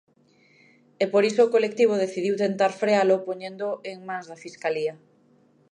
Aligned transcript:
E 1.03 1.05
por 1.13 1.23
iso 1.29 1.41
o 1.43 1.51
colectivo 1.55 2.01
decidiu 2.03 2.33
tentar 2.45 2.71
frealo 2.81 3.23
poñéndoo 3.27 3.73
en 3.91 3.97
mans 4.07 4.25
da 4.31 4.41
Fiscalía. 4.45 4.93